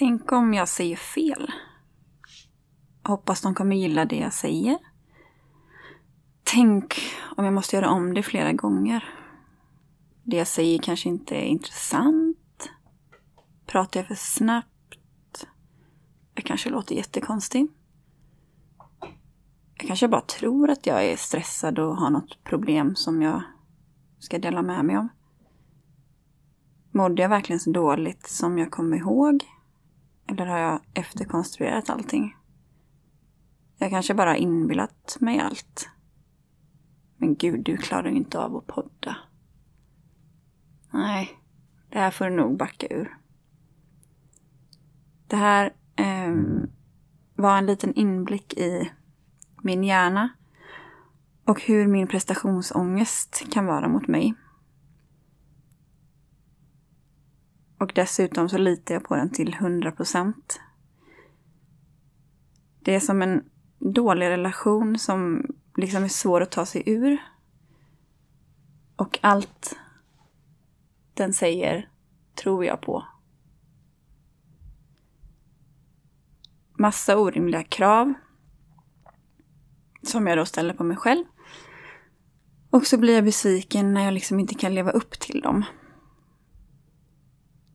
[0.00, 1.50] Tänk om jag säger fel?
[3.02, 4.78] Hoppas de kommer gilla det jag säger.
[6.44, 7.00] Tänk
[7.36, 9.04] om jag måste göra om det flera gånger.
[10.22, 12.70] Det jag säger kanske inte är intressant.
[13.66, 15.46] Pratar jag för snabbt?
[16.34, 17.68] Jag kanske låter jättekonstig.
[19.74, 23.42] Jag kanske bara tror att jag är stressad och har något problem som jag
[24.18, 25.08] ska dela med mig av.
[26.90, 29.44] Mådde jag verkligen så dåligt som jag kommer ihåg?
[30.30, 32.36] Eller har jag efterkonstruerat allting?
[33.78, 35.88] Jag kanske bara inbillat mig allt.
[37.16, 39.16] Men gud, du klarar ju inte av att podda.
[40.90, 41.30] Nej,
[41.88, 43.16] det här får du nog backa ur.
[45.26, 46.34] Det här eh,
[47.34, 48.90] var en liten inblick i
[49.62, 50.28] min hjärna
[51.44, 54.34] och hur min prestationsångest kan vara mot mig.
[57.80, 60.60] Och dessutom så litar jag på den till 100 procent.
[62.80, 63.44] Det är som en
[63.78, 67.18] dålig relation som liksom är svår att ta sig ur.
[68.96, 69.76] Och allt
[71.14, 71.88] den säger
[72.34, 73.04] tror jag på.
[76.78, 78.14] Massa orimliga krav
[80.02, 81.24] som jag då ställer på mig själv.
[82.70, 85.64] Och så blir jag besviken när jag liksom inte kan leva upp till dem.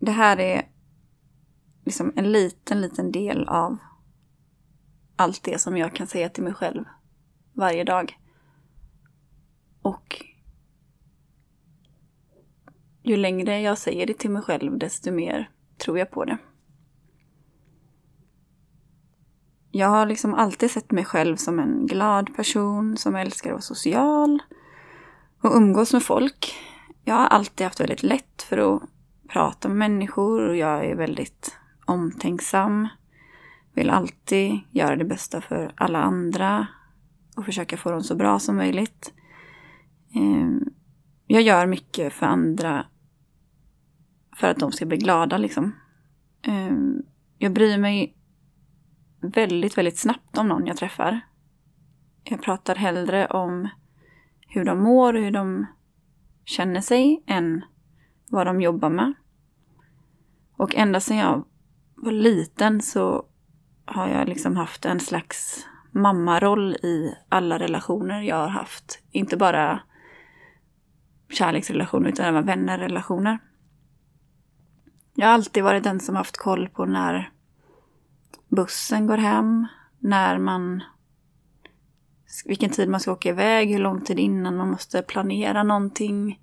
[0.05, 0.67] Det här är
[1.85, 3.77] liksom en liten, liten del av
[5.15, 6.83] allt det som jag kan säga till mig själv
[7.53, 8.19] varje dag.
[9.81, 10.25] Och
[13.03, 16.37] ju längre jag säger det till mig själv, desto mer tror jag på det.
[19.71, 23.61] Jag har liksom alltid sett mig själv som en glad person som älskar att vara
[23.61, 24.39] social
[25.41, 26.55] och umgås med folk.
[27.03, 28.94] Jag har alltid haft väldigt lätt för att
[29.27, 32.87] prata med människor och jag är väldigt omtänksam.
[33.73, 36.67] Vill alltid göra det bästa för alla andra
[37.35, 39.13] och försöka få dem så bra som möjligt.
[40.15, 40.65] Ehm,
[41.27, 42.85] jag gör mycket för andra
[44.35, 45.75] för att de ska bli glada liksom.
[46.41, 47.03] Ehm,
[47.37, 48.17] jag bryr mig
[49.21, 51.19] väldigt, väldigt snabbt om någon jag träffar.
[52.23, 53.69] Jag pratar hellre om
[54.47, 55.65] hur de mår och hur de
[56.45, 57.61] känner sig än
[58.29, 59.13] vad de jobbar med.
[60.57, 61.45] Och ända sedan jag
[61.95, 63.25] var liten så
[63.85, 68.99] har jag liksom haft en slags mammaroll i alla relationer jag har haft.
[69.11, 69.79] Inte bara
[71.29, 73.39] kärleksrelationer utan även vännerrelationer.
[75.13, 77.31] Jag har alltid varit den som haft koll på när
[78.47, 79.67] bussen går hem,
[79.99, 80.83] när man
[82.45, 86.39] vilken tid man ska åka iväg, hur lång tid innan man måste planera någonting.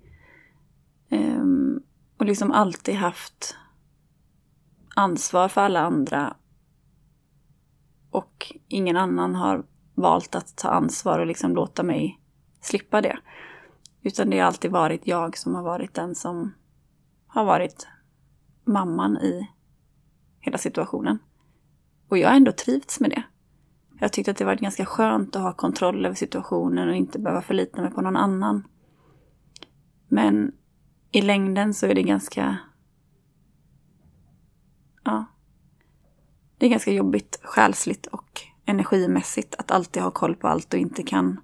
[1.13, 1.83] Um,
[2.17, 3.57] och liksom alltid haft
[4.95, 6.37] ansvar för alla andra.
[8.11, 9.65] Och ingen annan har
[9.95, 12.21] valt att ta ansvar och liksom låta mig
[12.61, 13.17] slippa det.
[14.01, 16.53] Utan det har alltid varit jag som har varit den som
[17.27, 17.87] har varit
[18.65, 19.49] mamman i
[20.39, 21.19] hela situationen.
[22.09, 23.23] Och jag har ändå trivts med det.
[23.99, 27.41] Jag tyckte att det varit ganska skönt att ha kontroll över situationen och inte behöva
[27.41, 28.67] förlita mig på någon annan.
[30.07, 30.51] Men
[31.13, 32.57] i längden så är det ganska...
[35.03, 35.25] Ja.
[36.57, 41.03] Det är ganska jobbigt själsligt och energimässigt att alltid ha koll på allt och inte
[41.03, 41.39] kan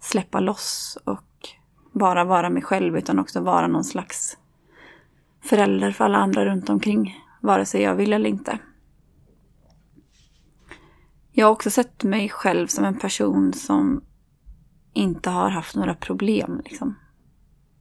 [0.00, 1.48] släppa loss och
[1.92, 4.38] bara vara mig själv utan också vara någon slags
[5.40, 8.58] förälder för alla andra runt omkring, vare sig jag vill eller inte.
[11.32, 14.04] Jag har också sett mig själv som en person som
[14.92, 16.62] inte har haft några problem.
[16.64, 16.94] Liksom.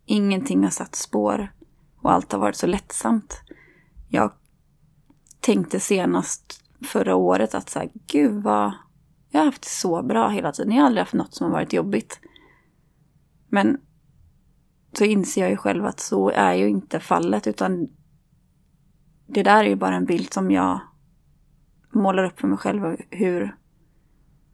[0.09, 1.54] Ingenting har satt spår
[2.01, 3.42] och allt har varit så lättsamt.
[4.09, 4.31] Jag
[5.39, 8.74] tänkte senast förra året att så här, gud vad,
[9.30, 10.71] jag har haft det så bra hela tiden.
[10.71, 12.19] Jag har aldrig haft något som har varit jobbigt.
[13.50, 13.77] Men
[14.94, 17.88] så inser jag ju själv att så är ju inte fallet utan
[19.27, 20.80] det där är ju bara en bild som jag
[21.92, 23.56] målar upp för mig själv hur,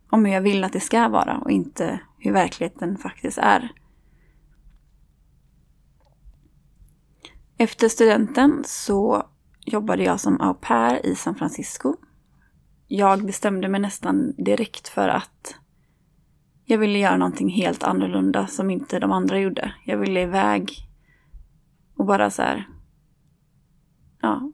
[0.09, 3.71] om hur jag vill att det ska vara och inte hur verkligheten faktiskt är.
[7.57, 9.23] Efter studenten så
[9.65, 11.95] jobbade jag som au pair i San Francisco.
[12.87, 15.55] Jag bestämde mig nästan direkt för att
[16.65, 19.73] jag ville göra någonting helt annorlunda som inte de andra gjorde.
[19.85, 20.71] Jag ville iväg
[21.95, 22.69] och bara så här,
[24.21, 24.51] ja,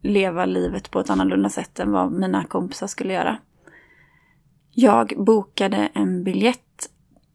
[0.00, 3.38] leva livet på ett annorlunda sätt än vad mina kompisar skulle göra.
[4.70, 6.90] Jag bokade en biljett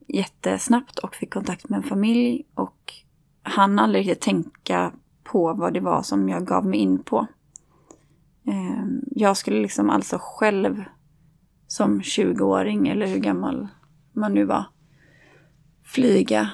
[0.08, 2.94] jättesnabbt och fick kontakt med en familj och
[3.44, 4.92] hann aldrig riktigt tänka
[5.32, 7.28] på vad det var som jag gav mig in på.
[8.46, 10.84] Ehm, jag skulle liksom alltså själv
[11.68, 13.68] som 20-åring, eller hur gammal
[14.14, 14.66] man nu var,
[15.84, 16.50] flyga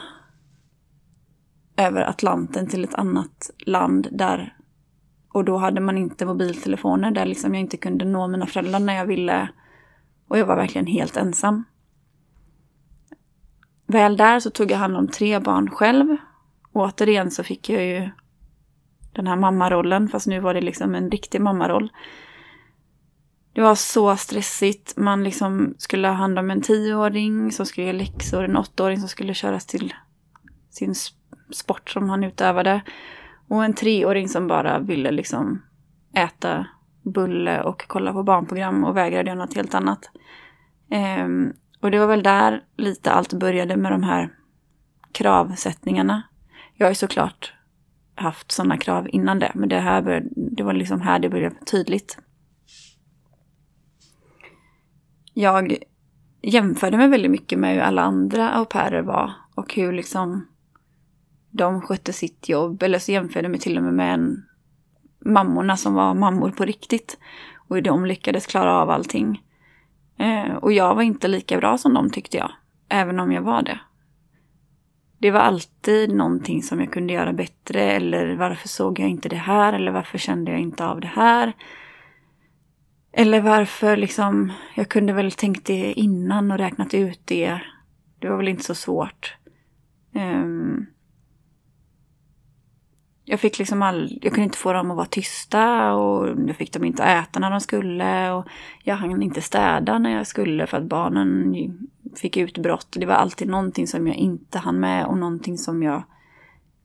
[1.77, 4.57] över Atlanten till ett annat land där
[5.33, 8.93] och då hade man inte mobiltelefoner där liksom jag inte kunde nå mina föräldrar när
[8.93, 9.49] jag ville.
[10.27, 11.63] Och jag var verkligen helt ensam.
[13.87, 16.17] Väl där så tog jag hand om tre barn själv.
[16.73, 18.09] återigen så fick jag ju
[19.13, 21.91] den här mammarollen, fast nu var det liksom en riktig mammaroll.
[23.53, 24.97] Det var så stressigt.
[24.97, 29.09] Man liksom skulle ha hand om en tioåring som skulle ge läxor, en åttaåring som
[29.09, 29.93] skulle köras till
[30.69, 30.95] sin
[31.51, 32.81] sport som han utövade.
[33.47, 35.61] Och en treåring som bara ville liksom
[36.13, 36.67] äta
[37.01, 40.09] bulle och kolla på barnprogram och vägrade göra något helt annat.
[41.23, 44.29] Um, och det var väl där lite allt började med de här
[45.11, 46.23] kravsättningarna.
[46.73, 47.53] Jag är såklart
[48.15, 51.55] haft sådana krav innan det, men det, här började, det var liksom här det började
[51.65, 52.17] tydligt.
[55.33, 55.77] Jag
[56.41, 60.47] jämförde mig väldigt mycket med hur alla andra au pairer var och hur liksom
[61.51, 62.83] de skötte sitt jobb.
[62.83, 64.45] Eller så jämförde jag mig till och med med en
[65.19, 67.17] mammorna som var mammor på riktigt.
[67.67, 69.41] Och hur de lyckades klara av allting.
[70.17, 72.51] Eh, och jag var inte lika bra som de tyckte jag.
[72.89, 73.79] Även om jag var det.
[75.23, 77.81] Det var alltid någonting som jag kunde göra bättre.
[77.81, 79.73] Eller varför såg jag inte det här?
[79.73, 81.53] Eller varför kände jag inte av det här?
[83.11, 87.59] Eller varför liksom, jag kunde väl tänkt det innan och räknat ut det.
[88.19, 89.35] Det var väl inte så svårt.
[90.15, 90.85] Um,
[93.25, 96.73] jag fick liksom all, jag kunde inte få dem att vara tysta och jag fick
[96.73, 98.47] dem inte att äta när de skulle och
[98.83, 101.55] jag hann inte städa när jag skulle för att barnen
[102.19, 102.87] fick utbrott.
[102.91, 106.03] Det var alltid någonting som jag inte hann med och någonting som jag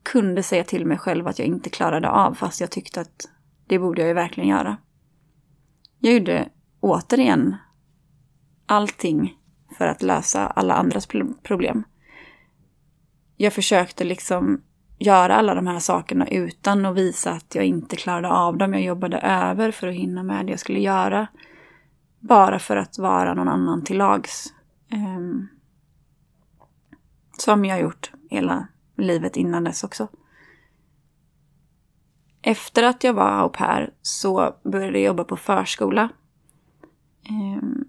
[0.03, 3.29] kunde säga till mig själv att jag inte klarade av fast jag tyckte att
[3.67, 4.77] det borde jag ju verkligen göra.
[5.99, 6.49] Jag gjorde
[6.79, 7.55] återigen
[8.65, 9.37] allting
[9.77, 11.07] för att lösa alla andras
[11.43, 11.83] problem.
[13.37, 14.61] Jag försökte liksom
[14.99, 18.73] göra alla de här sakerna utan att visa att jag inte klarade av dem.
[18.73, 21.27] Jag jobbade över för att hinna med det jag skulle göra.
[22.19, 24.53] Bara för att vara någon annan till lags.
[24.91, 25.47] Um,
[27.37, 30.07] som jag gjort hela livet innan dess också.
[32.41, 36.09] Efter att jag var au pair så började jag jobba på förskola.
[37.29, 37.87] Um,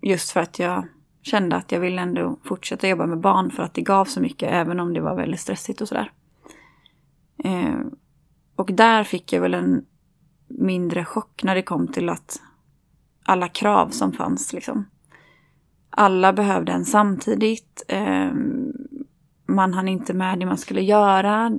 [0.00, 0.88] just för att jag
[1.22, 4.52] kände att jag ville ändå fortsätta jobba med barn för att det gav så mycket
[4.52, 6.12] även om det var väldigt stressigt och sådär.
[7.44, 7.90] Ehm,
[8.56, 9.84] och där fick jag väl en
[10.48, 12.42] mindre chock när det kom till att
[13.24, 14.84] alla krav som fanns liksom.
[15.90, 17.84] Alla behövde en samtidigt.
[17.88, 18.30] Eh,
[19.46, 21.52] man hann inte med det man skulle göra.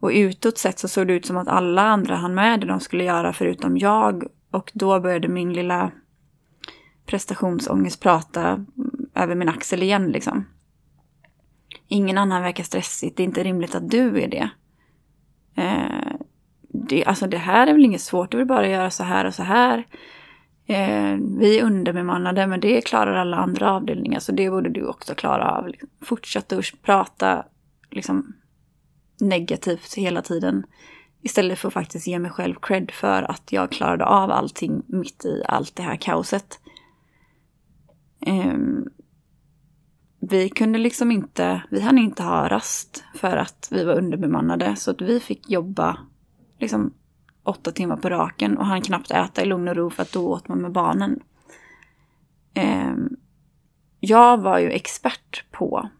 [0.00, 2.80] Och utåt sett så såg det ut som att alla andra hann med det de
[2.80, 4.24] skulle göra förutom jag.
[4.50, 5.90] Och då började min lilla
[7.06, 8.64] prestationsångest prata
[9.14, 10.46] över min axel igen liksom.
[11.88, 14.50] Ingen annan verkar stressigt, det är inte rimligt att du är det.
[15.56, 16.16] Eh,
[16.68, 19.24] det alltså det här är väl inget svårt, det är bara att göra så här
[19.24, 19.86] och så här.
[20.66, 25.14] Eh, vi är underbemannade, men det klarar alla andra avdelningar, så det borde du också
[25.14, 25.68] klara av.
[25.68, 25.88] Liksom.
[26.02, 27.44] Fortsätta att prata
[27.90, 28.32] liksom,
[29.20, 30.66] negativt hela tiden.
[31.22, 35.24] Istället för att faktiskt ge mig själv cred för att jag klarade av allting mitt
[35.24, 36.60] i allt det här kaoset.
[38.20, 38.58] Eh,
[40.20, 44.76] vi kunde liksom inte, vi hann inte ha rast för att vi var underbemannade.
[44.76, 45.98] Så att vi fick jobba
[46.58, 46.92] liksom
[47.48, 50.32] åtta timmar på raken och hann knappt äta i lugn och ro för att då
[50.32, 51.20] åt man med barnen.
[52.54, 52.94] Eh,
[54.00, 55.90] jag var ju expert på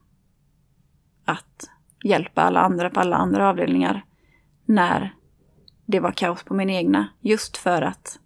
[1.24, 1.70] att
[2.04, 4.04] hjälpa alla andra på alla andra avdelningar
[4.64, 5.14] när
[5.86, 7.08] det var kaos på min egna.
[7.20, 8.18] Just för att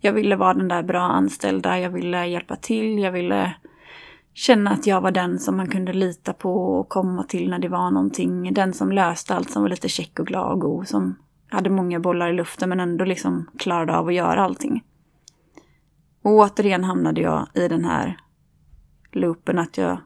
[0.00, 3.54] jag ville vara den där bra anställda, jag ville hjälpa till, jag ville
[4.34, 7.68] känna att jag var den som man kunde lita på och komma till när det
[7.68, 8.54] var någonting.
[8.54, 11.16] Den som löste allt, som var lite check och glad och god, som
[11.52, 14.84] hade många bollar i luften men ändå liksom klarade av att göra allting.
[16.22, 18.16] Och återigen hamnade jag i den här
[19.12, 20.00] loopen att jag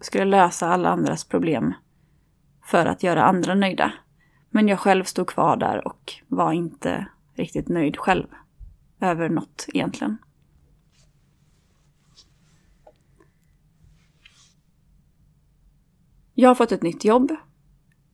[0.00, 1.74] skulle lösa alla andras problem
[2.64, 3.92] för att göra andra nöjda.
[4.50, 8.26] Men jag själv stod kvar där och var inte riktigt nöjd själv
[9.00, 10.18] över något egentligen.
[16.34, 17.36] Jag har fått ett nytt jobb.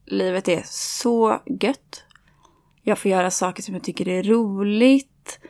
[0.04, 2.04] Livet är så gött.
[2.90, 5.40] Jag får göra saker som jag tycker är roligt.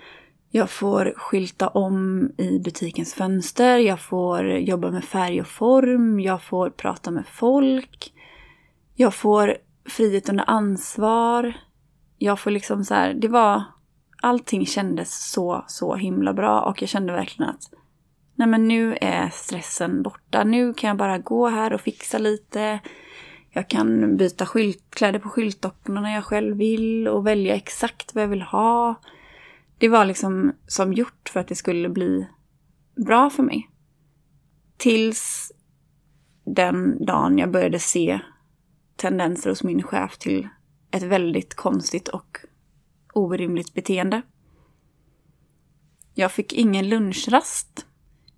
[0.50, 3.78] Jag får skylta om i butikens fönster.
[3.78, 6.20] Jag får jobba med färg och form.
[6.20, 8.12] Jag får prata med folk.
[8.94, 9.56] Jag får
[9.88, 11.52] frihet under ansvar.
[12.18, 13.62] Jag får liksom så här, det var...
[14.22, 17.70] Allting kändes så, så himla bra och jag kände verkligen att
[18.34, 20.44] nej men nu är stressen borta.
[20.44, 22.80] Nu kan jag bara gå här och fixa lite.
[23.50, 28.24] Jag kan byta skylt, kläder på skyltdockorna när jag själv vill och välja exakt vad
[28.24, 28.94] jag vill ha.
[29.78, 32.26] Det var liksom som gjort för att det skulle bli
[33.06, 33.70] bra för mig.
[34.76, 35.52] Tills
[36.44, 38.20] den dagen jag började se
[38.96, 40.48] tendenser hos min chef till
[40.90, 42.38] ett väldigt konstigt och
[43.12, 44.22] orimligt beteende.
[46.14, 47.86] Jag fick ingen lunchrast,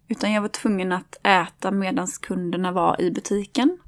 [0.09, 3.79] utan jag var tvungen att äta medan kunderna var i butiken.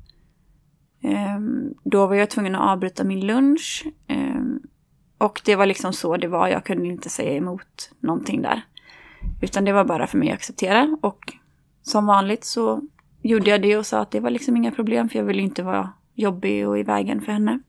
[1.04, 3.86] Ehm, då var jag tvungen att avbryta min lunch.
[4.06, 4.60] Ehm,
[5.18, 6.48] och det var liksom så det var.
[6.48, 8.62] Jag kunde inte säga emot någonting där.
[9.42, 10.96] Utan det var bara för mig att acceptera.
[11.00, 11.32] Och
[11.82, 12.80] som vanligt så
[13.22, 15.62] gjorde jag det och sa att det var liksom inga problem för jag ville inte
[15.62, 17.60] vara jobbig och i vägen för henne.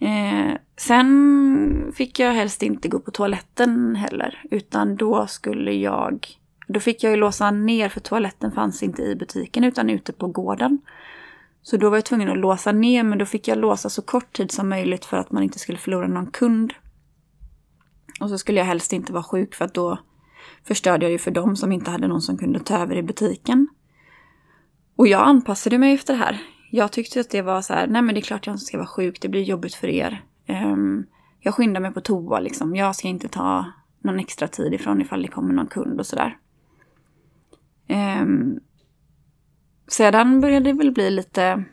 [0.00, 6.26] Eh, sen fick jag helst inte gå på toaletten heller, utan då skulle jag...
[6.66, 10.26] Då fick jag ju låsa ner, för toaletten fanns inte i butiken utan ute på
[10.26, 10.78] gården.
[11.70, 14.32] Så då var jag tvungen att låsa ner, men då fick jag låsa så kort
[14.32, 16.72] tid som möjligt för att man inte skulle förlora någon kund.
[18.20, 19.98] Och så skulle jag helst inte vara sjuk för att då
[20.64, 23.68] förstörde jag ju för dem som inte hade någon som kunde ta över i butiken.
[24.96, 28.02] Och jag anpassade mig efter det här jag tyckte att det var så här, nej
[28.02, 30.24] men det är klart jag inte ska vara sjuk, det blir jobbigt för er.
[30.48, 31.06] Um,
[31.40, 33.72] jag skyndar mig på toa liksom, jag ska inte ta
[34.02, 36.38] någon extra tid ifrån ifall det kommer någon kund och sådär.
[37.88, 38.60] Um,
[39.88, 41.64] sedan började det väl bli lite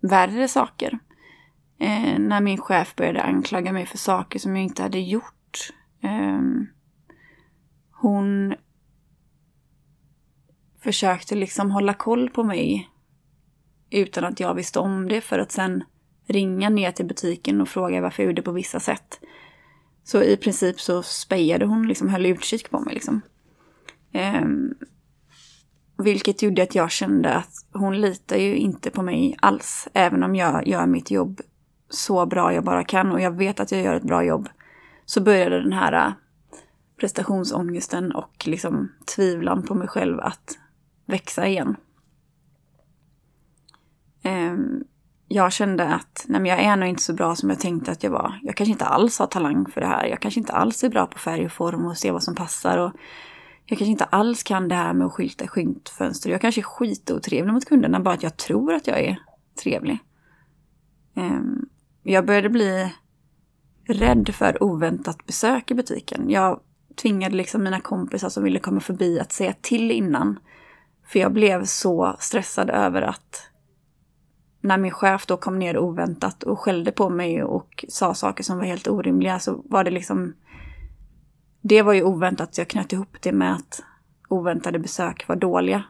[0.00, 0.98] värre saker.
[1.78, 5.72] Eh, när min chef började anklaga mig för saker som jag inte hade gjort.
[6.02, 6.40] Eh,
[7.90, 8.54] hon
[10.80, 12.90] försökte liksom hålla koll på mig
[13.90, 15.84] utan att jag visste om det för att sen
[16.26, 19.20] ringa ner till butiken och fråga varför jag gjorde på vissa sätt.
[20.04, 23.20] Så i princip så spejade hon, liksom höll utkik på mig liksom.
[24.12, 24.44] Eh,
[25.98, 29.88] vilket gjorde att jag kände att hon litar ju inte på mig alls.
[29.92, 31.40] Även om jag gör mitt jobb
[31.90, 34.48] så bra jag bara kan och jag vet att jag gör ett bra jobb.
[35.04, 36.12] Så började den här äh,
[37.00, 40.58] prestationsångesten och liksom tvivlan på mig själv att
[41.06, 41.76] växa igen.
[44.22, 44.84] Ehm,
[45.28, 48.02] jag kände att nej men jag är nog inte så bra som jag tänkte att
[48.02, 48.40] jag var.
[48.42, 50.06] Jag kanske inte alls har talang för det här.
[50.06, 52.78] Jag kanske inte alls är bra på färg och form och se vad som passar.
[52.78, 52.92] Och
[53.66, 56.30] jag kanske inte alls kan det här med att skylta i skyltfönster.
[56.30, 59.18] Jag kanske är skitotrevlig mot kunderna, bara att jag tror att jag är
[59.62, 59.98] trevlig.
[61.14, 61.68] Ehm,
[62.02, 62.92] jag började bli
[63.88, 66.30] rädd för oväntat besök i butiken.
[66.30, 66.60] Jag
[67.02, 70.38] tvingade liksom mina kompisar som ville komma förbi att säga till innan.
[71.06, 73.50] För jag blev så stressad över att
[74.60, 78.58] när min chef då kom ner oväntat och skällde på mig och sa saker som
[78.58, 80.34] var helt orimliga så var det liksom...
[81.68, 83.82] Det var ju oväntat, jag knöt ihop det med att
[84.28, 85.82] oväntade besök var dåliga.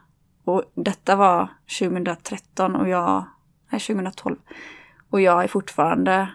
[0.45, 3.25] Och detta var 2013 och jag...
[3.71, 4.37] Nej, 2012.
[5.11, 6.28] Och jag är fortfarande...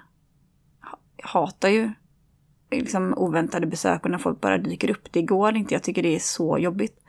[1.24, 1.92] Hatar ju
[2.72, 5.12] liksom oväntade besök och när folk bara dyker upp.
[5.12, 7.00] Det går inte, jag tycker det är så jobbigt.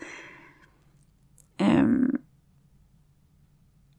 [1.61, 2.19] Um,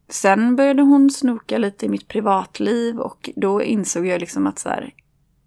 [0.09, 4.69] Sen började hon snoka lite i mitt privatliv och då insåg jag liksom att så
[4.69, 4.93] här,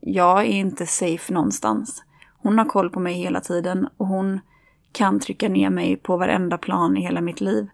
[0.01, 2.03] jag är inte safe någonstans.
[2.47, 4.41] Hon har koll på mig hela tiden och hon
[4.93, 7.69] kan trycka ner mig på varenda plan i hela mitt liv.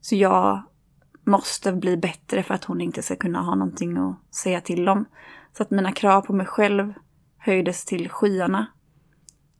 [0.00, 0.62] Så jag
[1.24, 5.04] måste bli bättre för att hon inte ska kunna ha någonting att säga till om.
[5.56, 6.94] Så att mina krav på mig själv
[7.38, 8.66] höjdes till skyarna.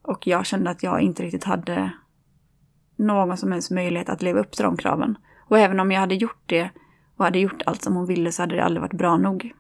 [0.03, 1.93] Och jag kände att jag inte riktigt hade
[2.97, 5.19] någon som helst möjlighet att leva upp till de kraven.
[5.49, 6.71] Och även om jag hade gjort det
[7.17, 9.55] och hade gjort allt som hon ville så hade det aldrig varit bra nog.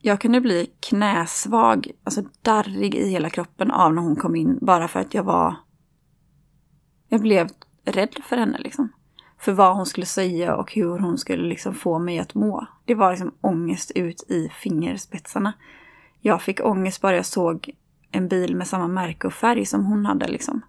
[0.00, 4.88] Jag kunde bli knäsvag, alltså darrig i hela kroppen av när hon kom in bara
[4.88, 5.54] för att jag var...
[7.08, 7.48] Jag blev
[7.84, 8.88] rädd för henne liksom.
[9.38, 12.66] För vad hon skulle säga och hur hon skulle liksom få mig att må.
[12.84, 15.52] Det var liksom ångest ut i fingerspetsarna.
[16.20, 17.70] Jag fick ångest bara jag såg
[18.10, 20.60] en bil med samma märke och färg som hon hade liksom.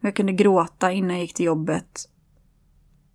[0.00, 2.08] Jag kunde gråta innan jag gick till jobbet.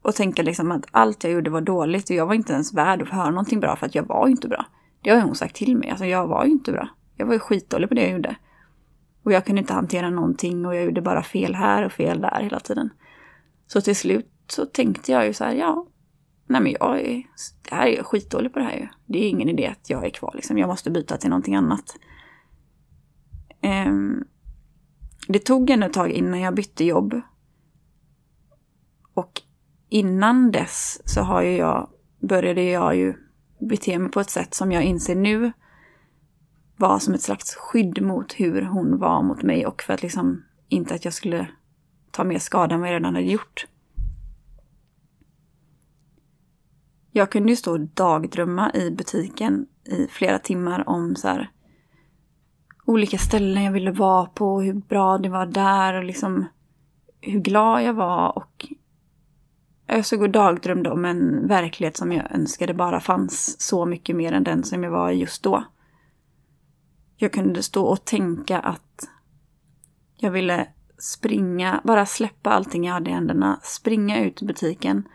[0.02, 3.02] och tänka liksom att allt jag gjorde var dåligt och jag var inte ens värd
[3.02, 4.66] att få höra någonting bra för att jag var inte bra.
[5.02, 5.90] Det har hon sagt till mig.
[5.90, 6.90] Alltså jag var ju inte bra.
[7.16, 8.36] Jag var ju skitdålig på det jag gjorde.
[9.24, 12.42] Och jag kunde inte hantera någonting och jag gjorde bara fel här och fel där
[12.42, 12.90] hela tiden.
[13.68, 15.88] Så till slut så tänkte jag ju så här, ja,
[16.48, 17.24] nej men jag är,
[17.70, 18.88] det här är jag skitdålig på det här ju.
[19.06, 20.58] Det är ingen idé att jag är kvar liksom.
[20.58, 21.96] Jag måste byta till någonting annat.
[23.88, 24.24] Um,
[25.28, 27.22] det tog ändå ett tag innan jag bytte jobb.
[29.14, 29.42] Och
[29.90, 31.90] innan dess så har ju jag,
[32.20, 33.14] började jag ju
[33.60, 35.52] bete mig på ett sätt som jag inser nu
[36.78, 40.44] var som ett slags skydd mot hur hon var mot mig och för att liksom
[40.70, 41.48] inte att jag skulle
[42.12, 43.68] ta mer skada än vad jag redan hade gjort.
[47.12, 51.52] Jag kunde ju stå och dagdrömma i butiken i flera timmar om så här,
[52.86, 56.46] olika ställen jag ville vara på, hur bra det var där och liksom
[57.22, 58.68] hur glad jag var och
[59.90, 64.16] Alltså, jag såg och dagdrömde om en verklighet som jag önskade bara fanns så mycket
[64.16, 65.64] mer än den som jag var i just då.
[67.18, 69.10] Jag kunde stå och tänka att
[70.18, 70.68] jag ville
[70.98, 75.08] springa, bara släppa allting jag hade i händerna, springa ut i butiken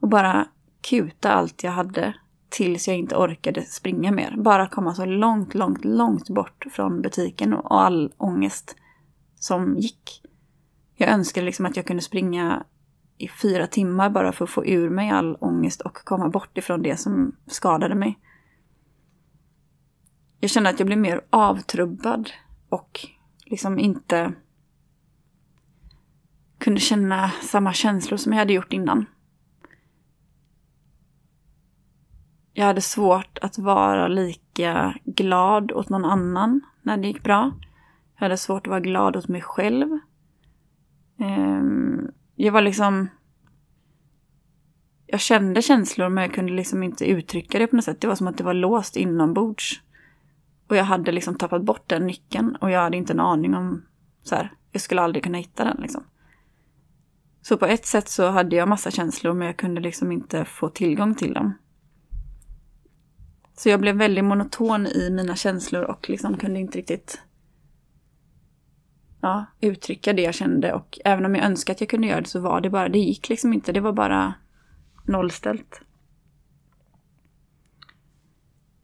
[0.00, 0.48] och bara
[0.80, 2.14] kuta allt jag hade
[2.48, 4.34] tills jag inte orkade springa mer.
[4.36, 8.76] Bara komma så långt, långt, långt bort från butiken och all ångest
[9.34, 10.22] som gick.
[10.94, 12.64] Jag önskade liksom att jag kunde springa
[13.18, 16.82] i fyra timmar bara för att få ur mig all ångest och komma bort ifrån
[16.82, 18.18] det som skadade mig.
[20.40, 22.30] Jag kände att jag blev mer avtrubbad
[22.68, 23.06] och
[23.44, 24.32] liksom inte
[26.58, 29.06] kunde känna samma känslor som jag hade gjort innan.
[32.52, 37.52] Jag hade svårt att vara lika glad åt någon annan när det gick bra.
[38.14, 39.98] Jag hade svårt att vara glad åt mig själv.
[41.18, 43.08] Ehm, jag var liksom...
[45.06, 48.00] Jag kände känslor men jag kunde liksom inte uttrycka det på något sätt.
[48.00, 49.80] Det var som att det var låst inombords.
[50.68, 53.82] Och jag hade liksom tappat bort den nyckeln och jag hade inte en aning om
[54.22, 56.04] så här, jag skulle aldrig kunna hitta den liksom.
[57.42, 60.68] Så på ett sätt så hade jag massa känslor men jag kunde liksom inte få
[60.68, 61.58] tillgång till dem.
[63.56, 67.20] Så jag blev väldigt monoton i mina känslor och liksom kunde inte riktigt
[69.26, 70.72] ja, uttrycka det jag kände.
[70.72, 72.98] Och även om jag önskade att jag kunde göra det så var det bara, det
[72.98, 73.72] gick liksom inte.
[73.72, 74.34] Det var bara
[75.04, 75.80] nollställt.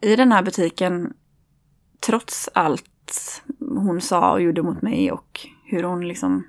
[0.00, 1.14] I den här butiken,
[2.07, 6.46] trots allt hon sa och gjorde mot mig och hur hon liksom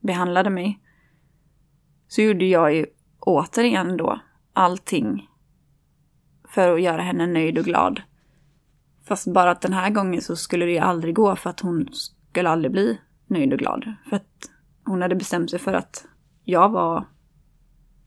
[0.00, 0.80] behandlade mig,
[2.08, 2.86] så gjorde jag ju
[3.20, 4.20] återigen då
[4.52, 5.28] allting
[6.48, 8.02] för att göra henne nöjd och glad.
[9.04, 11.88] Fast bara att den här gången så skulle det ju aldrig gå för att hon
[11.92, 13.92] skulle aldrig bli nöjd och glad.
[14.08, 14.50] För att
[14.84, 16.06] hon hade bestämt sig för att
[16.44, 17.04] jag var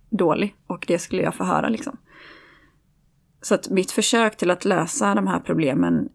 [0.09, 1.97] dålig och det skulle jag få höra liksom.
[3.41, 6.09] Så att mitt försök till att lösa de här problemen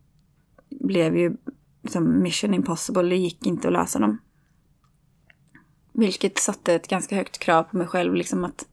[0.70, 1.36] blev ju
[1.82, 3.02] liksom mission impossible.
[3.02, 4.18] Det gick inte att lösa dem.
[5.92, 8.66] Vilket satte ett ganska högt krav på mig själv, liksom att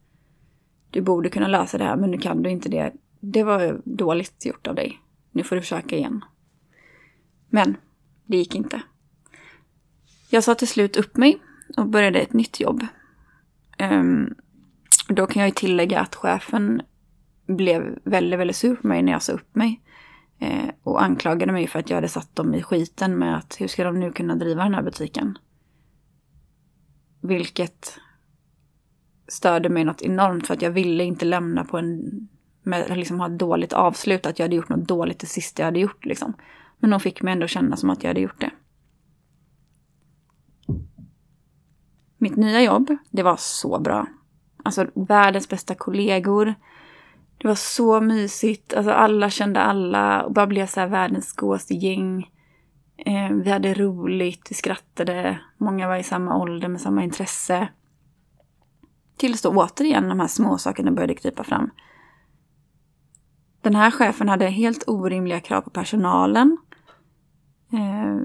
[0.90, 2.92] du borde kunna lösa det här, men nu kan du inte det.
[3.20, 5.00] Det var dåligt gjort av dig.
[5.30, 6.24] Nu får du försöka igen.
[7.48, 7.76] Men
[8.26, 8.82] det gick inte.
[10.34, 11.38] Jag sa till slut upp mig
[11.76, 12.86] och började ett nytt jobb.
[13.78, 14.34] Um,
[15.08, 16.82] då kan jag ju tillägga att chefen
[17.46, 19.80] blev väldigt, väldigt sur på mig när jag sa upp mig.
[20.38, 23.68] Eh, och anklagade mig för att jag hade satt dem i skiten med att hur
[23.68, 25.38] ska de nu kunna driva den här butiken?
[27.20, 27.98] Vilket
[29.28, 32.28] störde mig något enormt för att jag ville inte lämna på en
[32.62, 35.66] med liksom ha ett dåligt avslut, att jag hade gjort något dåligt det sista jag
[35.66, 36.32] hade gjort liksom.
[36.78, 38.50] Men de fick mig ändå känna som att jag hade gjort det.
[42.22, 44.06] Mitt nya jobb, det var så bra.
[44.62, 46.54] Alltså världens bästa kollegor.
[47.38, 48.74] Det var så mysigt.
[48.74, 52.30] Alltså alla kände alla och bara blev så här världens godaste gäng.
[52.96, 55.40] Eh, vi hade roligt, vi skrattade.
[55.58, 57.68] Många var i samma ålder med samma intresse.
[59.16, 61.70] Tills då återigen de här små sakerna började krypa fram.
[63.60, 66.58] Den här chefen hade helt orimliga krav på personalen.
[67.72, 68.16] Eh,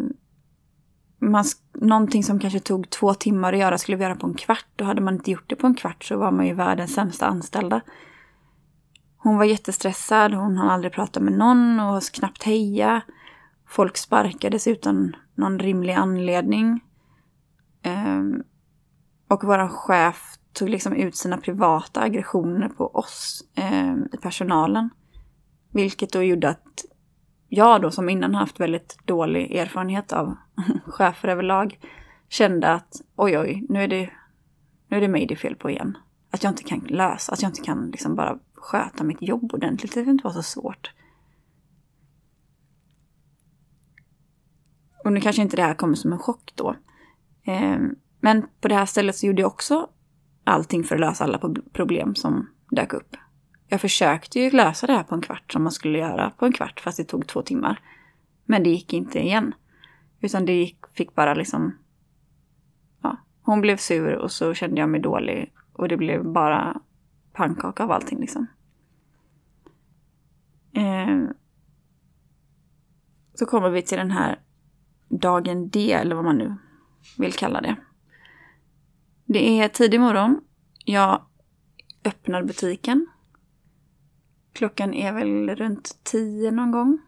[1.19, 4.81] man, någonting som kanske tog två timmar att göra skulle vi göra på en kvart.
[4.81, 7.25] Och hade man inte gjort det på en kvart så var man ju världens sämsta
[7.25, 7.81] anställda.
[9.17, 13.01] Hon var jättestressad, hon hann aldrig prata med någon och knappt heja.
[13.67, 16.79] Folk sparkades utan någon rimlig anledning.
[17.85, 18.43] Um,
[19.27, 24.89] och vår chef tog liksom ut sina privata aggressioner på oss um, i personalen.
[25.71, 26.85] Vilket då gjorde att
[27.49, 30.35] jag då som innan haft väldigt dålig erfarenhet av
[30.85, 31.79] chefer överlag
[32.29, 34.09] kände att oj oj, nu är det,
[34.87, 35.97] nu är det mig det är fel på igen.
[36.31, 39.93] att jag inte kan lösa, att jag inte kan liksom bara sköta mitt jobb ordentligt.
[39.93, 40.93] Det kan inte vara så svårt.
[45.03, 46.75] Och nu kanske inte det här kommer som en chock då.
[47.43, 49.89] Ehm, men på det här stället så gjorde jag också
[50.43, 51.39] allting för att lösa alla
[51.73, 53.15] problem som dök upp.
[53.67, 56.53] Jag försökte ju lösa det här på en kvart som man skulle göra på en
[56.53, 57.81] kvart fast det tog två timmar.
[58.45, 59.53] Men det gick inte igen.
[60.21, 61.77] Utan det gick, fick bara liksom...
[63.01, 65.53] Ja, hon blev sur och så kände jag mig dålig.
[65.73, 66.81] Och det blev bara
[67.33, 68.47] pannkaka av allting liksom.
[70.71, 71.23] Eh,
[73.33, 74.39] så kommer vi till den här
[75.09, 76.55] dagen D, eller vad man nu
[77.17, 77.75] vill kalla det.
[79.25, 80.41] Det är tidig morgon.
[80.85, 81.21] Jag
[82.05, 83.07] öppnar butiken.
[84.53, 86.99] Klockan är väl runt tio någon gång.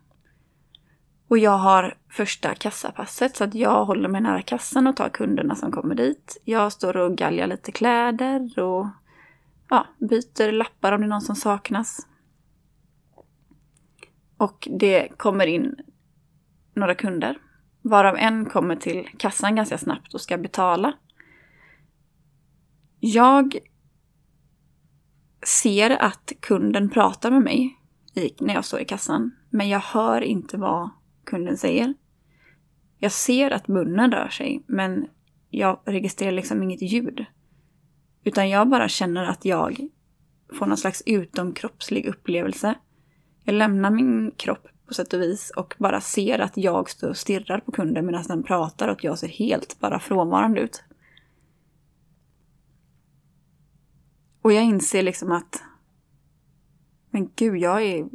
[1.30, 5.56] Och jag har första kassapasset så att jag håller mig nära kassan och tar kunderna
[5.56, 6.42] som kommer dit.
[6.44, 8.88] Jag står och galgar lite kläder och
[9.70, 12.08] ja, byter lappar om det är någon som saknas.
[14.38, 15.76] Och det kommer in
[16.74, 17.38] några kunder.
[17.82, 20.94] Varav en kommer till kassan ganska snabbt och ska betala.
[23.00, 23.58] Jag
[25.46, 27.76] ser att kunden pratar med mig
[28.40, 29.32] när jag står i kassan.
[29.50, 30.90] Men jag hör inte vad
[31.30, 31.94] kunden säger.
[32.98, 35.08] Jag ser att munnen rör sig, men
[35.50, 37.26] jag registrerar liksom inget ljud.
[38.24, 39.88] Utan jag bara känner att jag
[40.54, 42.76] får någon slags utomkroppslig upplevelse.
[43.44, 47.18] Jag lämnar min kropp på sätt och vis och bara ser att jag står och
[47.18, 50.84] stirrar på kunden medan den pratar och jag ser helt bara frånvarande ut.
[54.42, 55.64] Och jag inser liksom att
[57.10, 58.10] men gud, jag är...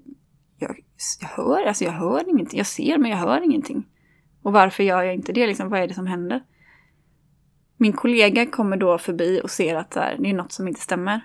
[0.59, 0.84] Jag,
[1.21, 2.59] jag hör, alltså jag hör ingenting.
[2.59, 3.87] Jag ser men jag hör ingenting.
[4.43, 5.47] Och varför gör jag inte det?
[5.47, 6.43] Liksom, vad är det som händer?
[7.77, 11.21] Min kollega kommer då förbi och ser att här, det är något som inte stämmer.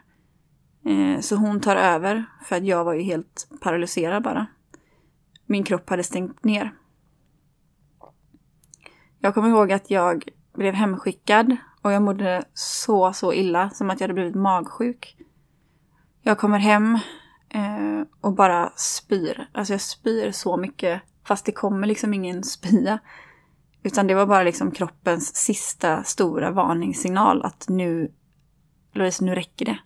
[0.85, 4.47] Eh, så hon tar över, för att jag var ju helt paralyserad bara.
[5.45, 6.73] Min kropp hade stängt ner.
[9.19, 13.99] Jag kommer ihåg att jag blev hemskickad och jag mådde så, så illa, som att
[13.99, 15.17] jag hade blivit magsjuk.
[16.21, 16.99] Jag kommer hem
[17.49, 19.49] eh, och bara spyr.
[19.51, 22.99] Alltså jag spyr så mycket, fast det kommer liksom ingen spya.
[23.83, 28.11] Utan det var bara liksom kroppens sista stora varningssignal att nu,
[28.93, 29.79] Louise, nu räcker det.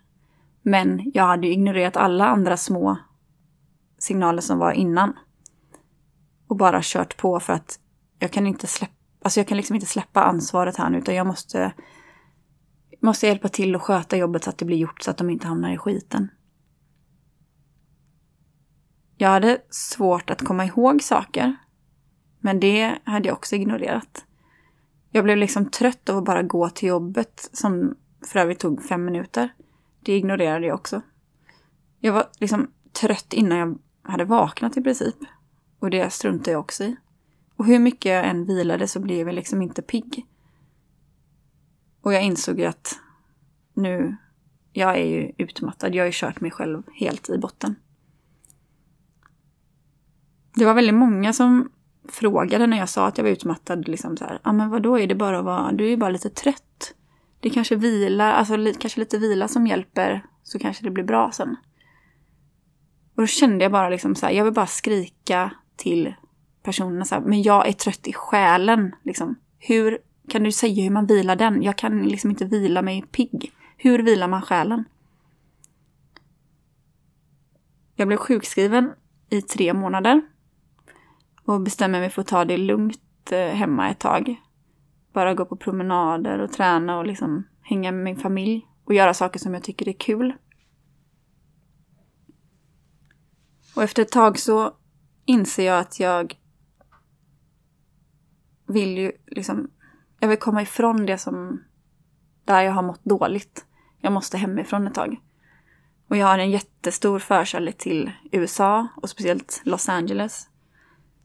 [0.62, 2.98] Men jag hade ju ignorerat alla andra små
[3.98, 5.14] signaler som var innan.
[6.48, 7.80] Och bara kört på för att
[8.20, 11.28] jag kan inte släppa, alltså jag kan liksom inte släppa ansvaret här nu utan jag
[11.28, 11.74] måste,
[13.02, 15.48] måste hjälpa till och sköta jobbet så att det blir gjort så att de inte
[15.48, 16.28] hamnar i skiten.
[19.18, 21.56] Jag hade svårt att komma ihåg saker.
[22.40, 24.26] Men det hade jag också ignorerat.
[25.12, 27.96] Jag blev liksom trött av att bara gå till jobbet som
[28.28, 29.54] för övrigt tog fem minuter.
[30.00, 31.02] Det ignorerade jag också.
[32.00, 32.72] Jag var liksom
[33.02, 33.78] trött innan jag
[34.12, 35.16] hade vaknat i princip.
[35.80, 36.96] Och det struntade jag också i.
[37.56, 40.26] Och hur mycket jag än vilade så blev jag liksom inte pigg.
[42.02, 43.00] Och jag insåg ju att
[43.74, 44.18] nu,
[44.72, 45.96] jag är ju utmattad.
[45.96, 47.76] Jag har ju kört mig själv helt i botten.
[50.56, 51.70] Det var väldigt många som
[52.10, 53.88] frågade när jag sa att jag var utmattad.
[53.88, 56.30] Liksom så här, ah, men vadå, är det bara att vara, du är bara lite
[56.30, 56.96] trött.
[57.40, 61.04] Det är kanske vila, alltså li, kanske lite vila som hjälper, så kanske det blir
[61.04, 61.56] bra sen.
[63.16, 66.14] Och då kände jag bara liksom så här, jag vill bara skrika till
[66.64, 68.96] personerna så här, men jag är trött i själen.
[69.04, 69.36] Liksom.
[69.60, 69.98] Hur
[70.30, 71.62] kan du säga hur man vilar den?
[71.62, 73.52] Jag kan liksom inte vila mig pigg.
[73.78, 74.86] Hur vilar man själen?
[77.96, 78.92] Jag blev sjukskriven
[79.30, 80.22] i tre månader
[81.46, 84.36] och bestämmer mig för att ta det lugnt eh, hemma ett tag.
[85.14, 89.40] Bara gå på promenader och träna och liksom hänga med min familj och göra saker
[89.40, 90.34] som jag tycker är kul.
[93.76, 94.72] Och efter ett tag så
[95.26, 96.36] inser jag att jag
[98.68, 99.72] vill ju liksom,
[100.20, 101.64] jag vill komma ifrån det som,
[102.46, 103.66] där jag har mått dåligt.
[104.02, 105.18] Jag måste hemifrån ett tag.
[106.08, 110.50] Och jag har en jättestor förkärlek till USA och speciellt Los Angeles.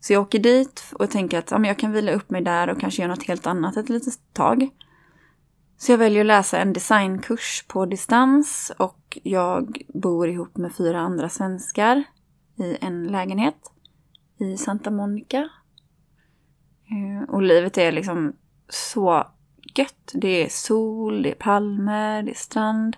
[0.01, 2.69] Så jag åker dit och tänker att ja, men jag kan vila upp mig där
[2.69, 4.69] och kanske göra något helt annat ett litet tag.
[5.77, 11.01] Så jag väljer att läsa en designkurs på distans och jag bor ihop med fyra
[11.01, 12.05] andra svenskar
[12.57, 13.73] i en lägenhet
[14.39, 15.49] i Santa Monica.
[16.91, 18.33] Eh, och livet är liksom
[18.69, 19.27] så
[19.75, 20.13] gött.
[20.15, 22.97] Det är sol, det är palmer, det är strand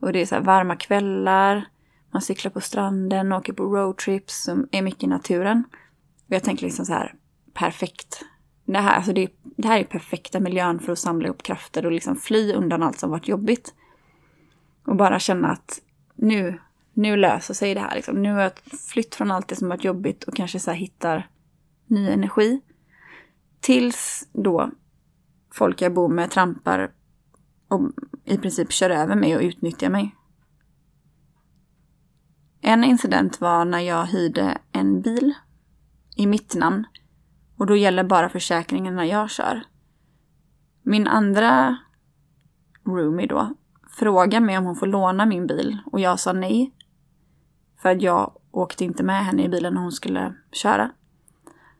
[0.00, 1.68] och det är så varma kvällar.
[2.10, 5.64] Man cyklar på stranden, åker på roadtrips som är mycket i naturen.
[6.28, 7.14] Och jag tänker liksom så här,
[7.54, 8.24] perfekt.
[8.64, 11.92] Det här, alltså det, det här är perfekta miljön för att samla ihop krafter och
[11.92, 13.74] liksom fly undan allt som varit jobbigt.
[14.86, 15.80] Och bara känna att
[16.14, 16.60] nu,
[16.92, 17.94] nu löser sig det här.
[17.94, 18.22] Liksom.
[18.22, 18.52] Nu har jag
[18.88, 21.28] flytt från allt det som varit jobbigt och kanske så hittar
[21.86, 22.60] ny energi.
[23.60, 24.70] Tills då
[25.52, 26.90] folk jag bor med trampar
[27.68, 27.80] och
[28.24, 30.14] i princip kör över mig och utnyttjar mig.
[32.60, 35.34] En incident var när jag hyrde en bil
[36.18, 36.86] i mitt namn
[37.56, 39.62] och då gäller bara försäkringen när jag kör.
[40.82, 41.78] Min andra
[42.84, 43.54] roomie då
[43.90, 46.74] frågade mig om hon får låna min bil och jag sa nej.
[47.82, 50.90] För att jag åkte inte med henne i bilen när hon skulle köra.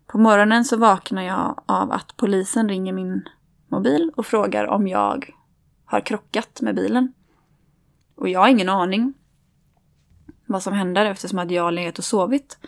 [0.06, 3.28] På morgonen så vaknar jag av att polisen ringer min
[3.68, 5.34] mobil och frågar om jag
[5.84, 7.12] har krockat med bilen.
[8.14, 9.14] Och jag har ingen aning
[10.46, 12.58] vad som händer eftersom att jag har legat och sovit.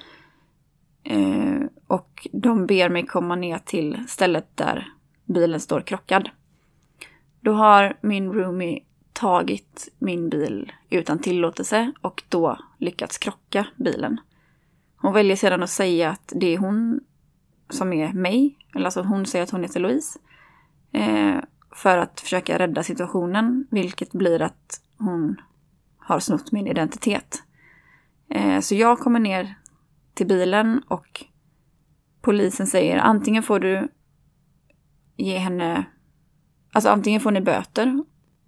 [1.02, 4.88] Eh, och de ber mig komma ner till stället där
[5.24, 6.30] bilen står krockad.
[7.40, 8.80] Då har min roomie
[9.12, 14.20] tagit min bil utan tillåtelse och då lyckats krocka bilen.
[14.96, 17.00] Hon väljer sedan att säga att det är hon
[17.70, 20.18] som är mig, eller alltså hon säger att hon heter Louise.
[20.92, 21.36] Eh,
[21.70, 25.40] för att försöka rädda situationen, vilket blir att hon
[25.98, 27.42] har snott min identitet.
[28.28, 29.54] Eh, så jag kommer ner
[30.14, 31.24] till bilen och
[32.20, 33.88] polisen säger antingen får du
[35.16, 35.84] ge henne,
[36.72, 38.04] alltså antingen får ni böter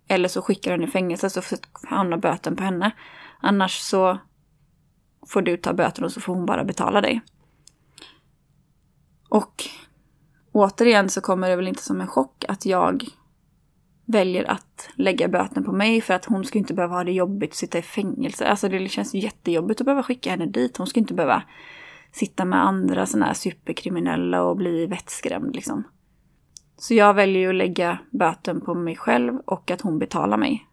[0.09, 1.43] eller så skickar hon i fängelse så
[1.89, 2.91] hamnar böten på henne.
[3.41, 4.19] Annars så
[5.27, 7.21] får du ta böten och så får hon bara betala dig.
[9.29, 9.65] Och
[10.53, 13.05] återigen så kommer det väl inte som en chock att jag
[14.13, 17.51] väljer att lägga böten på mig för att hon ska inte behöva ha det jobbigt
[17.51, 18.47] att sitta i fängelse.
[18.47, 20.77] Alltså det känns jättejobbigt att behöva skicka henne dit.
[20.77, 21.43] Hon ska inte behöva
[22.13, 25.85] sitta med andra sådana här superkriminella och bli vettskrämd liksom.
[26.77, 30.67] Så jag väljer att lägga böten på mig själv och att hon betalar mig.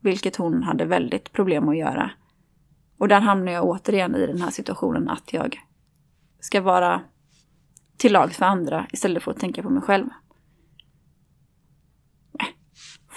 [0.00, 2.10] Vilket hon hade väldigt problem att göra.
[2.98, 5.60] Och där hamnar jag återigen i den här situationen att jag
[6.40, 7.00] ska vara
[7.96, 10.06] till lag för andra istället för att tänka på mig själv.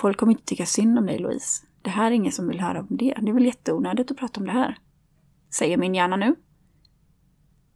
[0.04, 1.66] Folk kommer inte tycka synd om dig Louise.
[1.82, 3.14] Det här är ingen som vill höra om det.
[3.22, 4.78] Det är väl jätteonödigt att prata om det här.
[5.50, 6.36] Säger min hjärna nu.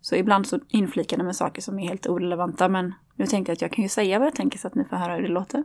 [0.02, 3.56] Så ibland så inflikar den med saker som är helt orelevanta men nu tänkte jag
[3.56, 5.28] att jag kan ju säga vad jag tänker så att ni får höra hur det
[5.28, 5.64] låter.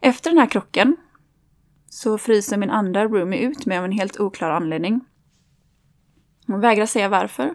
[0.00, 0.96] Efter den här krocken
[1.88, 5.00] så fryser min andra roomie ut med av en helt oklar anledning.
[6.46, 7.54] Hon vägrar säga varför.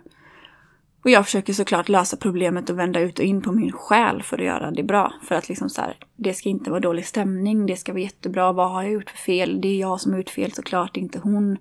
[1.04, 4.38] Och jag försöker såklart lösa problemet och vända ut och in på min själ för
[4.38, 5.14] att göra det bra.
[5.24, 8.52] För att liksom så här, det ska inte vara dålig stämning, det ska vara jättebra,
[8.52, 9.62] vad har jag gjort för fel?
[9.62, 11.58] Det är jag som har gjort fel såklart, inte hon.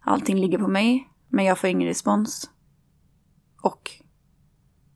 [0.00, 2.50] Allting ligger på mig, men jag får ingen respons.
[3.62, 3.90] Och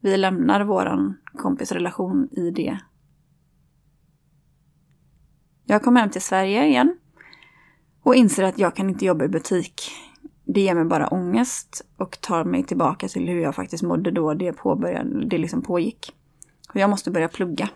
[0.01, 2.79] vi lämnar våran kompisrelation i det.
[5.65, 6.99] Jag kommer hem till Sverige igen
[8.03, 9.91] och inser att jag kan inte jobba i butik
[10.57, 14.35] det ger mig bara ångest och tar mig tillbaka till hur jag faktiskt mådde då
[14.35, 16.14] det, påbörjade, det liksom pågick.
[16.69, 17.69] Och jag måste börja plugga.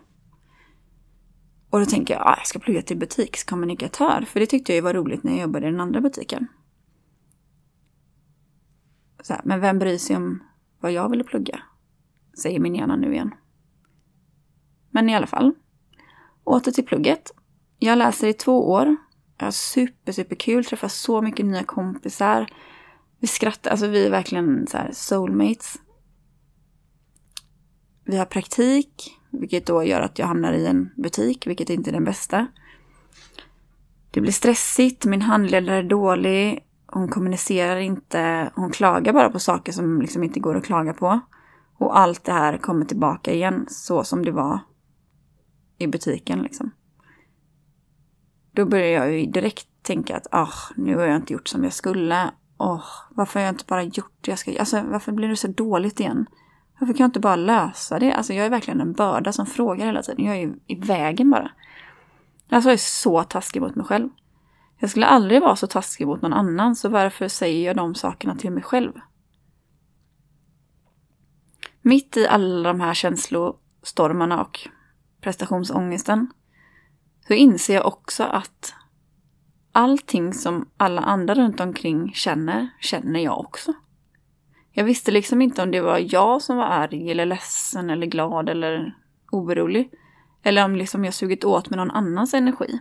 [1.71, 4.81] Och då tänker jag, ah, jag ska plugga till butikskommunikatör, för det tyckte jag ju
[4.81, 6.47] var roligt när jag jobbade i den andra butiken.
[9.23, 10.43] Så här, men vem bryr sig om
[10.81, 11.61] vad jag ville plugga?
[12.43, 13.35] Säger min hjärna nu igen.
[14.90, 15.55] Men i alla fall.
[16.45, 17.35] Åter till plugget.
[17.79, 18.97] Jag läser i två år
[19.40, 22.47] jag har super, super kul, träffar så mycket nya kompisar.
[23.20, 25.76] Vi skrattar, alltså vi är verkligen så här soulmates.
[28.04, 31.92] Vi har praktik, vilket då gör att jag hamnar i en butik, vilket inte är
[31.92, 32.46] den bästa.
[34.11, 39.72] Det blir stressigt, min handledare är dålig, hon kommunicerar inte, hon klagar bara på saker
[39.72, 41.20] som liksom inte går att klaga på.
[41.78, 44.59] Och allt det här kommer tillbaka igen, så som det var
[45.78, 46.70] i butiken liksom.
[48.52, 51.72] Då börjar jag ju direkt tänka att ah, nu har jag inte gjort som jag
[51.72, 52.30] skulle.
[52.61, 55.49] Oh, varför har jag inte bara gjort det jag ska Alltså varför blir det så
[55.49, 56.27] dåligt igen?
[56.79, 58.12] Varför kan jag inte bara lösa det?
[58.12, 60.25] Alltså jag är verkligen en börda som frågar hela tiden.
[60.25, 61.51] Jag är ju i vägen bara.
[62.51, 64.09] Alltså jag är så taskig mot mig själv.
[64.79, 68.37] Jag skulle aldrig vara så taskig mot någon annan, så varför säger jag de sakerna
[68.37, 68.92] till mig själv?
[71.83, 74.68] Mitt i alla de här känslostormarna och
[75.20, 76.33] prestationsångesten
[77.27, 78.75] så inser jag också att
[79.72, 83.72] allting som alla andra runt omkring känner, känner jag också.
[84.72, 88.48] Jag visste liksom inte om det var jag som var arg eller ledsen eller glad
[88.48, 88.96] eller
[89.33, 89.90] orolig.
[90.42, 92.80] Eller om liksom jag sugit åt med någon annans energi.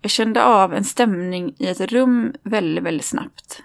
[0.00, 3.62] Jag kände av en stämning i ett rum väldigt, väldigt snabbt.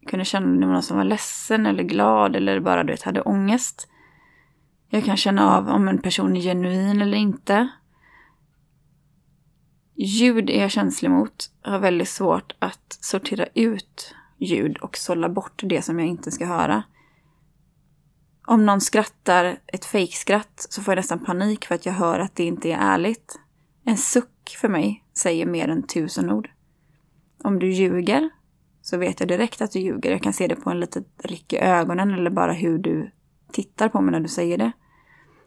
[0.00, 3.22] Jag kunde känna om någon som var ledsen eller glad eller bara du vet, hade
[3.22, 3.88] ångest.
[4.88, 7.68] Jag kan känna av om en person är genuin eller inte.
[10.00, 11.50] Ljud är jag känslig mot.
[11.62, 16.30] Jag har väldigt svårt att sortera ut ljud och sålla bort det som jag inte
[16.30, 16.82] ska höra.
[18.46, 22.36] Om någon skrattar ett fejkskratt så får jag nästan panik för att jag hör att
[22.36, 23.40] det inte är ärligt.
[23.84, 26.50] En suck för mig säger mer än tusen ord.
[27.44, 28.30] Om du ljuger
[28.82, 30.10] så vet jag direkt att du ljuger.
[30.10, 33.10] Jag kan se det på en liten ryck i ögonen eller bara hur du
[33.52, 34.72] tittar på mig när du säger det.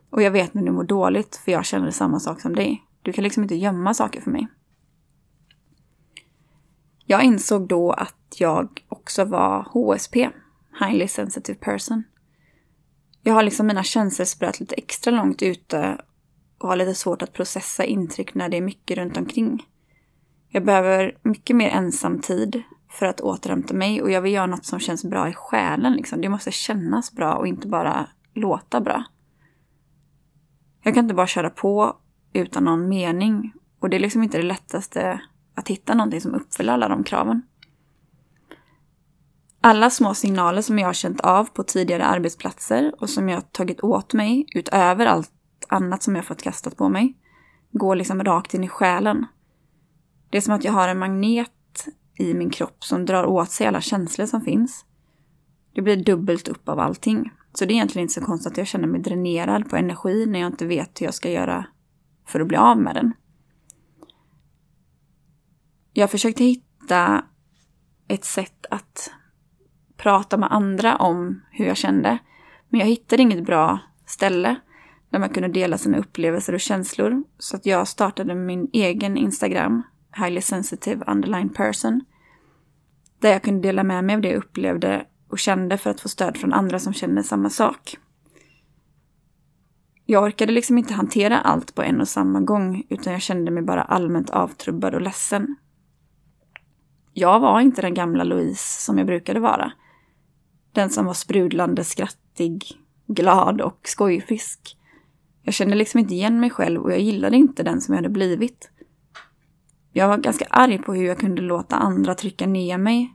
[0.09, 2.85] Och jag vet när du mår dåligt för jag känner samma sak som dig.
[3.01, 4.47] Du kan liksom inte gömma saker för mig.
[7.05, 10.29] Jag insåg då att jag också var HSP,
[10.79, 12.03] Highly Sensitive Person.
[13.23, 16.01] Jag har liksom mina känselspröt lite extra långt ute
[16.57, 19.65] och har lite svårt att processa intryck när det är mycket runt omkring.
[20.49, 24.65] Jag behöver mycket mer ensam tid för att återhämta mig och jag vill göra något
[24.65, 25.93] som känns bra i själen.
[25.93, 26.21] Liksom.
[26.21, 29.03] Det måste kännas bra och inte bara låta bra.
[30.83, 31.97] Jag kan inte bara köra på
[32.34, 35.22] utan någon mening och det är liksom inte det lättaste
[35.56, 37.41] att hitta någonting som uppfyller alla de kraven.
[39.62, 43.84] Alla små signaler som jag har känt av på tidigare arbetsplatser och som jag tagit
[43.84, 45.32] åt mig utöver allt
[45.67, 47.17] annat som jag fått kastat på mig
[47.72, 49.26] går liksom rakt in i själen.
[50.30, 53.67] Det är som att jag har en magnet i min kropp som drar åt sig
[53.67, 54.86] alla känslor som finns.
[55.74, 57.32] Det blir dubbelt upp av allting.
[57.54, 60.39] Så det är egentligen inte så konstigt att jag känner mig dränerad på energi när
[60.39, 61.65] jag inte vet hur jag ska göra
[62.25, 63.13] för att bli av med den.
[65.93, 67.25] Jag försökte hitta
[68.07, 69.12] ett sätt att
[69.97, 72.17] prata med andra om hur jag kände.
[72.69, 74.55] Men jag hittade inget bra ställe
[75.10, 77.23] där man kunde dela sina upplevelser och känslor.
[77.38, 79.84] Så att jag startade min egen Instagram,
[80.15, 82.01] Highly Sensitive Underline Person.
[83.19, 86.10] Där jag kunde dela med mig av det jag upplevde och kände för att få
[86.10, 87.97] stöd från andra som känner samma sak.
[90.12, 93.63] Jag orkade liksom inte hantera allt på en och samma gång utan jag kände mig
[93.63, 95.56] bara allmänt avtrubbad och ledsen.
[97.13, 99.71] Jag var inte den gamla Louise som jag brukade vara.
[100.71, 102.63] Den som var sprudlande skrattig,
[103.08, 104.78] glad och skojfrisk.
[105.43, 108.13] Jag kände liksom inte igen mig själv och jag gillade inte den som jag hade
[108.13, 108.71] blivit.
[109.91, 113.13] Jag var ganska arg på hur jag kunde låta andra trycka ner mig.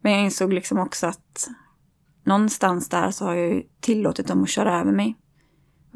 [0.00, 1.48] Men jag insåg liksom också att
[2.24, 5.16] någonstans där så har jag ju tillåtit dem att köra över mig.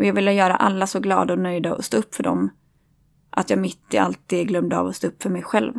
[0.00, 2.50] Och jag ville göra alla så glada och nöjda och stå upp för dem
[3.30, 5.72] att jag mitt i allt det glömde av att stå upp för mig själv.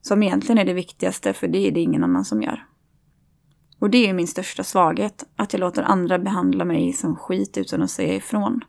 [0.00, 2.66] Som egentligen är det viktigaste, för det är det ingen annan som gör.
[3.78, 7.82] Och det är min största svaghet, att jag låter andra behandla mig som skit utan
[7.82, 8.60] att säga ifrån.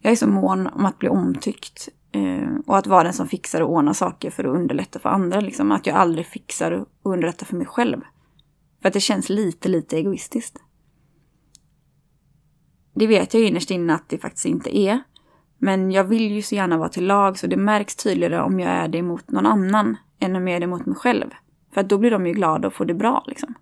[0.00, 3.60] Jag är så mån om att bli omtyckt eh, och att vara den som fixar
[3.60, 5.40] och ordnar saker för att underlätta för andra.
[5.40, 5.72] Liksom.
[5.72, 8.00] Att jag aldrig fixar och underlättar för mig själv.
[8.82, 10.58] För att det känns lite, lite egoistiskt.
[12.98, 15.02] Det vet jag innerst inne att det faktiskt inte är.
[15.58, 18.70] Men jag vill ju så gärna vara till lag så det märks tydligare om jag
[18.70, 21.30] är det mot någon annan än om jag är det mot mig själv.
[21.74, 23.54] För att då blir de ju glada och får det bra liksom.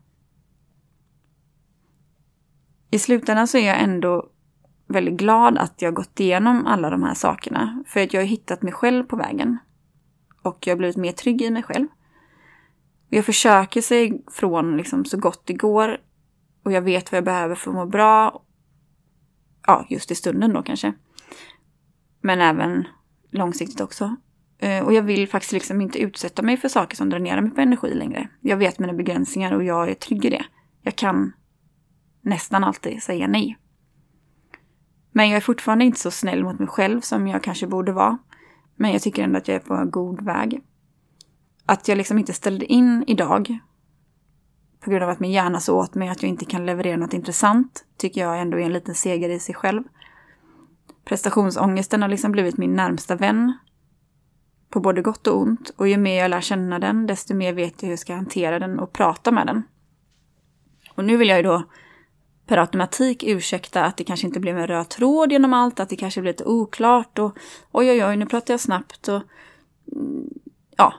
[2.90, 4.28] I slutändan så är jag ändå
[4.86, 7.84] väldigt glad att jag gått igenom alla de här sakerna.
[7.86, 9.58] För att jag har hittat mig själv på vägen.
[10.42, 11.86] Och jag har blivit mer trygg i mig själv.
[13.08, 15.98] Jag försöker sig från liksom så gott det går.
[16.62, 18.42] Och jag vet vad jag behöver för att må bra.
[19.66, 20.92] Ja, just i stunden då kanske.
[22.20, 22.84] Men även
[23.30, 24.16] långsiktigt också.
[24.58, 27.60] Eh, och jag vill faktiskt liksom inte utsätta mig för saker som dränerar mig på
[27.60, 28.28] energi längre.
[28.40, 30.44] Jag vet mina begränsningar och jag är trygg i det.
[30.82, 31.32] Jag kan
[32.20, 33.58] nästan alltid säga nej.
[35.10, 38.18] Men jag är fortfarande inte så snäll mot mig själv som jag kanske borde vara.
[38.76, 40.60] Men jag tycker ändå att jag är på god väg.
[41.66, 43.58] Att jag liksom inte ställde in idag
[44.86, 47.14] på grund av att min hjärna så åt mig att jag inte kan leverera något
[47.14, 49.82] intressant tycker jag ändå är en liten seger i sig själv.
[51.04, 53.58] Prestationsångesten har liksom blivit min närmsta vän.
[54.70, 55.70] På både gott och ont.
[55.76, 58.58] Och ju mer jag lär känna den, desto mer vet jag hur jag ska hantera
[58.58, 59.62] den och prata med den.
[60.94, 61.62] Och nu vill jag ju då
[62.46, 65.96] per automatik ursäkta att det kanske inte blev en röd tråd genom allt, att det
[65.96, 67.38] kanske blev lite oklart och
[67.72, 69.22] oj oj oj, nu pratar jag snabbt och
[69.92, 70.28] mm,
[70.76, 70.94] ja,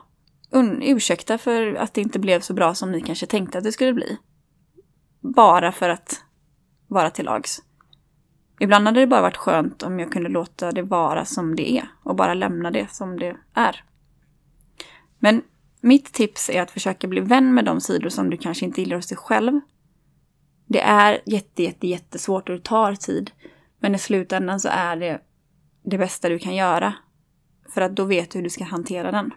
[0.82, 3.92] ursäkta för att det inte blev så bra som ni kanske tänkte att det skulle
[3.92, 4.18] bli.
[5.20, 6.24] Bara för att
[6.86, 7.62] vara till lags.
[8.60, 11.88] Ibland hade det bara varit skönt om jag kunde låta det vara som det är
[12.02, 13.84] och bara lämna det som det är.
[15.18, 15.42] Men
[15.80, 18.96] mitt tips är att försöka bli vän med de sidor som du kanske inte gillar
[18.96, 19.60] hos dig själv
[20.68, 23.30] det är jätte, jätte, jättesvårt och det tar tid.
[23.78, 25.20] Men i slutändan så är det
[25.82, 26.94] det bästa du kan göra.
[27.74, 29.30] För att då vet du hur du ska hantera den.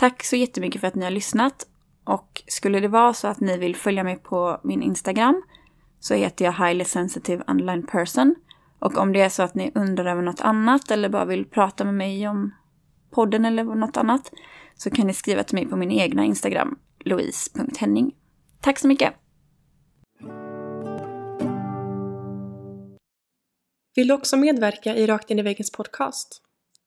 [0.00, 1.66] Tack så jättemycket för att ni har lyssnat.
[2.04, 5.42] Och skulle det vara så att ni vill följa mig på min Instagram
[5.98, 8.34] så heter jag highly sensitive online person.
[8.78, 11.84] Och om det är så att ni undrar över något annat eller bara vill prata
[11.84, 12.54] med mig om
[13.10, 14.32] podden eller något annat
[14.76, 18.14] så kan ni skriva till mig på min egna Instagram, louise.henning.
[18.60, 19.14] Tack så mycket!
[23.94, 26.42] Vill du också medverka i Rakt in i väggens podcast?